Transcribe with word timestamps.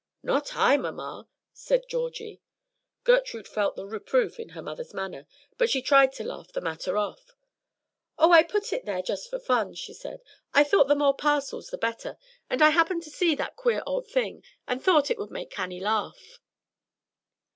"Not 0.23 0.55
I, 0.55 0.77
mamma," 0.77 1.27
said 1.53 1.87
Georgie. 1.87 2.41
Gertrude 3.03 3.47
felt 3.47 3.75
the 3.75 3.85
reproof 3.85 4.39
in 4.39 4.49
her 4.57 4.61
mother's 4.63 4.95
manner, 4.95 5.27
but 5.59 5.69
she 5.69 5.79
tried 5.79 6.11
to 6.13 6.23
laugh 6.23 6.51
the 6.51 6.59
matter 6.59 6.97
off. 6.97 7.35
"Oh, 8.17 8.31
I 8.31 8.41
put 8.41 8.73
it 8.73 8.85
there 8.85 9.03
just 9.03 9.29
for 9.29 9.37
fun," 9.37 9.75
she 9.75 9.93
said. 9.93 10.23
"I 10.55 10.63
thought 10.63 10.87
the 10.87 10.95
more 10.95 11.13
parcels 11.15 11.67
the 11.69 11.77
better, 11.77 12.17
and 12.49 12.63
I 12.63 12.71
happened 12.71 13.03
to 13.03 13.11
see 13.11 13.35
that 13.35 13.55
queer 13.55 13.83
old 13.85 14.07
thing, 14.07 14.43
and 14.67 14.83
thought 14.83 15.11
it 15.11 15.19
would 15.19 15.29
make 15.29 15.51
Cannie 15.51 15.79
laugh." 15.79 16.39